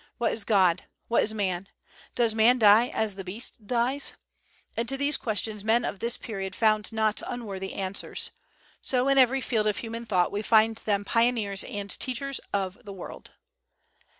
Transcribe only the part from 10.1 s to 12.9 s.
we find them pioneers and teachers of